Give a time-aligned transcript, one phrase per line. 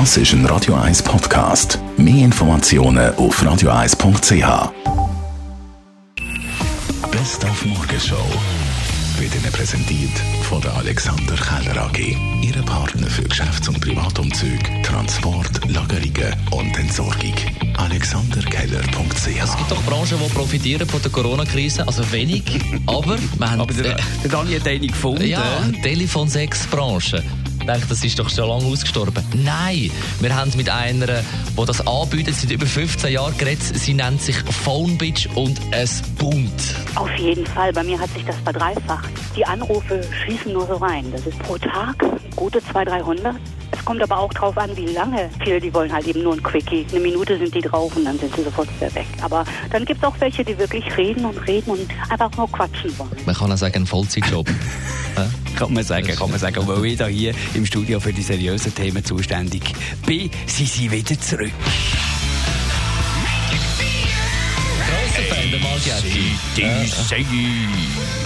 [0.00, 1.78] Das ist ein Radio 1 Podcast.
[1.96, 4.72] Mehr Informationen auf radio1.ch.
[7.12, 8.26] Best auf Morgenshow
[9.20, 10.10] wird Ihnen präsentiert
[10.42, 12.16] von der Alexander Keller AG.
[12.42, 17.34] Ihre Partner für Geschäfts- und Privatumzüge, Transport, Lagerungen und Entsorgung.
[17.76, 22.42] AlexanderKeller.ch Es gibt doch Branchen, die profitieren von der Corona-Krise, also wenig,
[22.86, 23.60] aber wir haben...
[23.60, 25.24] Aber der, der Dani hat eine gefunden.
[25.24, 25.40] ja,
[25.84, 27.22] Telefon 6 Branche.
[27.46, 29.24] Ich denke, das ist doch schon lange ausgestorben.
[29.34, 29.90] Nein,
[30.20, 33.62] wir haben mit einer, die das anbietet, seit über 15 Jahren geredet.
[33.62, 36.74] Sie nennt sich Phonebitch und es boomt.
[36.94, 37.72] Auf jeden Fall.
[37.72, 39.10] Bei mir hat sich das verdreifacht.
[39.36, 41.10] Die Anrufe schießen nur so rein.
[41.12, 41.96] Das ist pro Tag
[42.36, 43.36] gute 200, 300.
[43.84, 45.28] Es kommt aber auch drauf an, wie lange.
[45.44, 46.86] Viele, die wollen halt eben nur ein Quickie.
[46.90, 49.04] Eine Minute sind die drauf und dann sind sie sofort wieder weg.
[49.20, 52.98] Aber dann gibt es auch welche, die wirklich reden und reden und einfach nur quatschen
[52.98, 53.10] wollen.
[53.26, 54.48] Man kann auch sagen, ein Vollzeitjob.
[55.56, 56.58] Kann man sagen, kann man sagen.
[56.60, 59.62] Und weil ich da hier im Studio für die seriösen Themen zuständig
[60.06, 61.52] bin, sind sie wieder zurück.
[65.84, 67.24] Grosser Fan.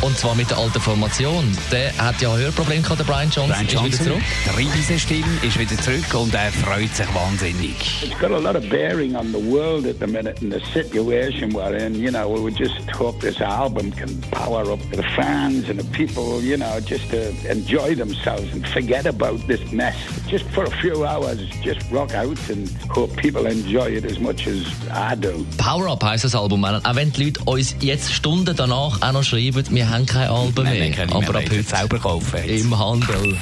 [0.00, 1.44] Und zwar mit der alten Formation.
[1.72, 3.66] Der hat ja ein Hörproblem gehabt, der Brian Johnson.
[3.66, 4.22] Brian Ist wieder zurück.
[4.46, 7.74] die Riesenstimme, ist wieder zurück und er freut sich wahnsinnig.
[8.04, 11.52] It's got a lot of bearing on the world at the minute and the situation
[11.52, 11.96] we're in.
[11.96, 15.86] You know, we would just hope this album can power up the fans and the
[15.96, 19.96] people, you know, just to enjoy themselves and forget about this mess.
[20.30, 24.46] Just for a few hours, just rock out and hope people enjoy it as much
[24.46, 25.44] as I do.
[25.56, 26.64] Power Up heisst das Album.
[26.64, 30.64] Auch wenn die Leute uns jetzt Stunden danach auch noch schreiben, wir haben kein Album
[30.64, 30.90] mehr.
[30.90, 32.40] Nein, nein, aber ab heute heute selber kaufen.
[32.44, 32.64] jetzt.
[32.64, 33.38] im Handel.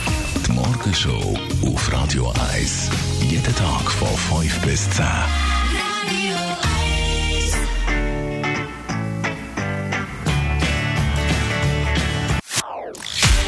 [0.46, 2.90] Die Morgenshow auf Radio 1.
[3.28, 5.04] Jeden Tag von 5 bis 10.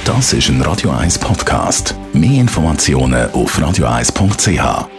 [0.04, 1.94] Das ist ein Radio 1 Podcast.
[2.12, 4.97] Mehr Informationen auf radio1.ch.